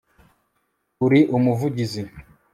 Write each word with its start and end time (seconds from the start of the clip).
uri 1.05 1.19
umuvugizi 1.37 2.01